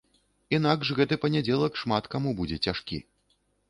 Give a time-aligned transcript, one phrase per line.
[0.57, 2.97] Інакш гэты панядзелак шмат каму будзе цяжкі.